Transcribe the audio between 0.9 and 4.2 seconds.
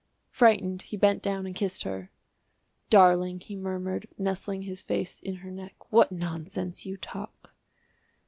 bent down and kissed her. "Darling," he murmured,